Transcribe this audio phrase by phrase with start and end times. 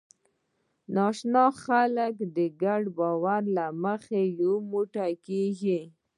[0.93, 5.79] ناآشنا خلک د ګډ باور له مخې یو موټی کېږي.